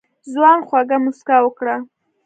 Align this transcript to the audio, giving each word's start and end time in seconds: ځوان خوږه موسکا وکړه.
ځوان 0.33 0.59
خوږه 0.67 0.97
موسکا 1.03 1.37
وکړه. 1.43 1.75